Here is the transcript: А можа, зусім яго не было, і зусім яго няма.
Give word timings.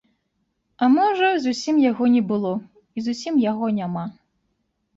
А 0.85 0.89
можа, 0.93 1.29
зусім 1.45 1.75
яго 1.91 2.09
не 2.15 2.23
было, 2.33 2.55
і 2.97 3.07
зусім 3.11 3.33
яго 3.51 3.65
няма. 3.79 4.09